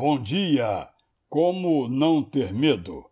Bom 0.00 0.18
dia! 0.18 0.88
Como 1.28 1.86
não 1.86 2.22
ter 2.22 2.54
medo? 2.54 3.04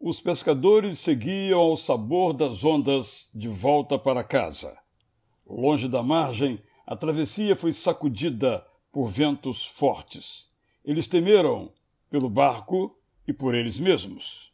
Os 0.00 0.18
pescadores 0.18 0.98
seguiam 0.98 1.60
ao 1.60 1.76
sabor 1.76 2.32
das 2.32 2.64
ondas 2.64 3.30
de 3.32 3.46
volta 3.46 3.96
para 3.96 4.24
casa. 4.24 4.76
Longe 5.46 5.86
da 5.86 6.02
margem, 6.02 6.60
a 6.84 6.96
travessia 6.96 7.54
foi 7.54 7.72
sacudida 7.72 8.66
por 8.90 9.06
ventos 9.06 9.64
fortes. 9.64 10.48
Eles 10.84 11.06
temeram 11.06 11.72
pelo 12.10 12.28
barco 12.28 12.98
e 13.24 13.32
por 13.32 13.54
eles 13.54 13.78
mesmos. 13.78 14.52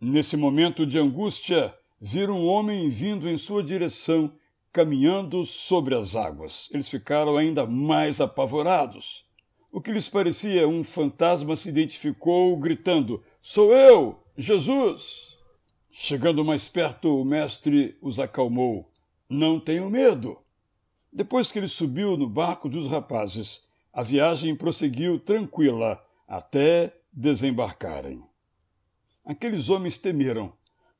Nesse 0.00 0.36
momento 0.36 0.86
de 0.86 1.00
angústia, 1.00 1.74
viram 2.00 2.42
um 2.42 2.46
homem 2.46 2.88
vindo 2.90 3.28
em 3.28 3.36
sua 3.36 3.64
direção, 3.64 4.32
caminhando 4.72 5.44
sobre 5.44 5.96
as 5.96 6.14
águas. 6.14 6.68
Eles 6.72 6.88
ficaram 6.88 7.36
ainda 7.36 7.66
mais 7.66 8.20
apavorados. 8.20 9.31
O 9.74 9.80
que 9.80 9.90
lhes 9.90 10.06
parecia 10.06 10.68
um 10.68 10.84
fantasma 10.84 11.56
se 11.56 11.70
identificou, 11.70 12.54
gritando: 12.58 13.24
Sou 13.40 13.72
eu, 13.72 14.22
Jesus! 14.36 15.38
Chegando 15.90 16.44
mais 16.44 16.68
perto, 16.68 17.18
o 17.18 17.24
mestre 17.24 17.96
os 18.02 18.20
acalmou. 18.20 18.92
Não 19.30 19.58
tenham 19.58 19.88
medo. 19.88 20.38
Depois 21.10 21.50
que 21.50 21.58
ele 21.58 21.68
subiu 21.68 22.18
no 22.18 22.28
barco 22.28 22.68
dos 22.68 22.86
rapazes, 22.86 23.62
a 23.90 24.02
viagem 24.02 24.54
prosseguiu 24.54 25.18
tranquila 25.18 26.04
até 26.28 26.94
desembarcarem. 27.10 28.22
Aqueles 29.24 29.70
homens 29.70 29.96
temeram, 29.96 30.52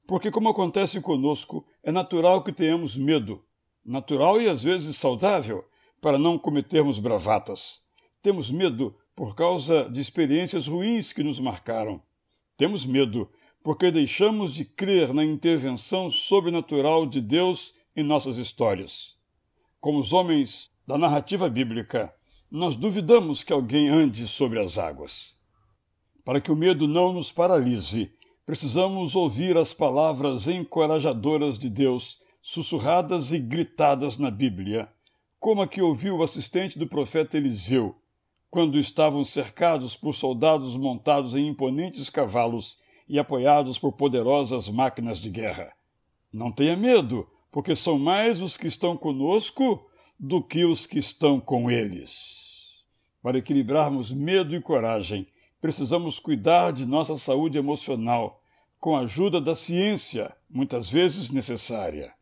porque, 0.07 0.30
como 0.30 0.49
acontece 0.49 0.99
conosco, 0.99 1.66
é 1.83 1.93
natural 1.93 2.43
que 2.43 2.52
tenhamos 2.52 2.97
medo, 2.97 3.45
natural 3.85 4.41
e 4.41 4.49
às 4.49 4.63
vezes 4.63 4.97
saudável, 4.97 5.63
para 6.01 6.16
não 6.16 6.39
cometermos 6.39 6.99
bravatas. 6.99 7.82
Temos 8.23 8.53
medo 8.53 8.95
por 9.17 9.35
causa 9.35 9.91
de 9.91 10.01
experiências 10.01 10.69
ruins 10.69 11.13
que 11.13 11.25
nos 11.25 11.41
marcaram. 11.41 12.01
Temos 12.57 12.87
medo 12.87 13.29
porque 13.65 13.91
deixamos 13.91 14.55
de 14.55 14.65
crer 14.65 15.13
na 15.13 15.24
intervenção 15.24 16.09
sobrenatural 16.09 17.05
de 17.05 17.21
Deus 17.21 17.74
em 17.96 18.05
nossas 18.05 18.38
histórias. 18.38 19.16
Como 19.80 19.99
os 19.99 20.13
homens 20.13 20.71
da 20.87 20.96
narrativa 20.96 21.49
bíblica, 21.49 22.15
nós 22.49 22.77
duvidamos 22.77 23.43
que 23.43 23.52
alguém 23.52 23.88
ande 23.88 24.29
sobre 24.29 24.61
as 24.61 24.79
águas. 24.79 25.37
Para 26.24 26.41
que 26.41 26.52
o 26.52 26.57
medo 26.57 26.87
não 26.87 27.13
nos 27.13 27.33
paralise, 27.33 28.13
precisamos 28.46 29.16
ouvir 29.16 29.57
as 29.57 29.74
palavras 29.74 30.46
encorajadoras 30.46 31.59
de 31.59 31.68
Deus, 31.68 32.21
sussurradas 32.41 33.33
e 33.33 33.39
gritadas 33.39 34.16
na 34.16 34.30
Bíblia, 34.30 34.89
como 35.41 35.63
a 35.63 35.66
que 35.66 35.83
ouviu 35.83 36.18
o 36.18 36.23
assistente 36.23 36.79
do 36.79 36.87
profeta 36.87 37.37
Eliseu, 37.37 37.96
quando 38.53 38.79
estavam 38.79 39.25
cercados 39.25 39.97
por 39.97 40.13
soldados 40.13 40.77
montados 40.77 41.35
em 41.35 41.49
imponentes 41.49 42.11
cavalos 42.11 42.77
e 43.09 43.19
apoiados 43.19 43.79
por 43.79 43.93
poderosas 43.93 44.69
máquinas 44.69 45.19
de 45.19 45.31
guerra. 45.31 45.73
Não 46.31 46.53
tenha 46.53 46.77
medo, 46.77 47.27
porque 47.51 47.75
são 47.75 47.99
mais 47.99 48.43
os 48.43 48.59
que 48.59 48.67
estão 48.67 48.95
conosco 48.95 49.89
do 50.21 50.43
que 50.43 50.67
os 50.67 50.87
que 50.87 50.99
estão 50.99 51.41
com 51.41 51.71
eles. 51.71 52.85
Para 53.23 53.39
equilibrarmos 53.39 54.13
medo 54.13 54.55
e 54.55 54.61
coragem, 54.61 55.27
precisamos 55.59 56.19
cuidar 56.19 56.75
de 56.75 56.85
nossa 56.85 57.17
saúde 57.17 57.57
emocional, 57.57 58.43
com 58.79 58.95
a 58.95 59.01
ajuda 59.01 59.41
da 59.41 59.55
ciência, 59.55 60.30
muitas 60.51 60.91
vezes 60.91 61.30
necessária. 61.30 62.13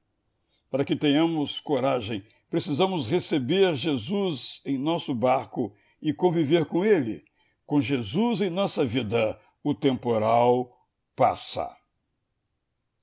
Para 0.70 0.84
que 0.84 0.94
tenhamos 0.94 1.58
coragem, 1.58 2.22
precisamos 2.48 3.08
receber 3.08 3.74
Jesus 3.74 4.62
em 4.64 4.78
nosso 4.78 5.12
barco 5.12 5.74
e 6.00 6.12
conviver 6.12 6.64
com 6.66 6.84
Ele. 6.84 7.24
Com 7.66 7.80
Jesus 7.80 8.40
em 8.40 8.50
nossa 8.50 8.84
vida, 8.84 9.38
o 9.62 9.74
temporal 9.74 10.76
passa. 11.14 11.76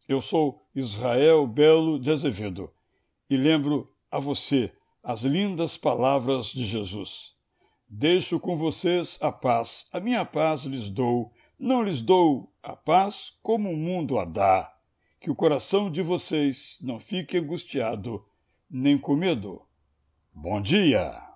Eu 0.08 0.22
sou 0.22 0.66
Israel 0.74 1.46
Belo 1.46 2.00
de 2.00 2.12
Azevedo 2.12 2.72
e 3.30 3.36
lembro 3.36 3.94
a 4.10 4.20
você 4.20 4.72
as 5.04 5.22
lindas 5.22 5.78
palavras 5.78 6.48
de 6.48 6.66
Jesus. 6.66 7.34
Deixo 7.90 8.40
com 8.40 8.58
vocês 8.58 9.18
a 9.22 9.32
paz, 9.32 9.88
a 9.92 10.00
minha 10.00 10.26
paz 10.26 10.64
lhes 10.64 10.90
dou, 10.90 11.32
não 11.58 11.82
lhes 11.82 12.02
dou 12.02 12.52
a 12.62 12.76
paz 12.76 13.34
como 13.42 13.72
o 13.72 13.78
mundo 13.78 14.20
a 14.20 14.26
dá. 14.26 14.74
Que 15.20 15.32
o 15.32 15.36
coração 15.36 15.90
de 15.90 16.02
vocês 16.02 16.78
não 16.82 17.00
fique 17.00 17.38
angustiado, 17.38 18.26
nem 18.70 18.98
com 18.98 19.16
medo. 19.16 19.62
Bom 20.34 20.62
dia! 20.62 21.27